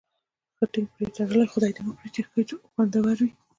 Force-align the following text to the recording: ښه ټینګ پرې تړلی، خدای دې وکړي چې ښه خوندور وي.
ښه 0.57 0.65
ټینګ 0.71 0.87
پرې 0.95 1.07
تړلی، 1.15 1.45
خدای 1.53 1.71
دې 1.75 1.81
وکړي 1.85 2.09
چې 2.15 2.21
ښه 2.27 2.39
خوندور 2.71 3.17
وي. 3.23 3.31